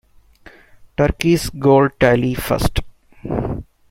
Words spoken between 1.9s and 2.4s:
tally